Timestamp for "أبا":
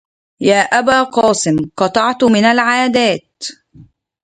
0.61-1.03